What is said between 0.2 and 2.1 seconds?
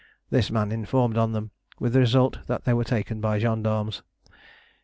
This man informed on them, with the